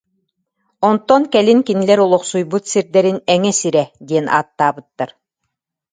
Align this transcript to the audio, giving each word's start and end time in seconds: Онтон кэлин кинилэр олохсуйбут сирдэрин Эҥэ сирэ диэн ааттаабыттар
Онтон 0.89 1.23
кэлин 1.33 1.59
кинилэр 1.67 1.99
олохсуйбут 2.05 2.63
сирдэрин 2.71 3.19
Эҥэ 3.33 3.51
сирэ 3.59 3.83
диэн 4.07 4.25
ааттаабыттар 4.35 5.09